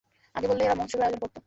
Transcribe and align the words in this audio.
আগে 0.35 0.47
বললে 0.49 0.63
এরা 0.63 0.75
মহোৎসবের 0.75 1.05
আয়োজন 1.05 1.21
করত। 1.23 1.37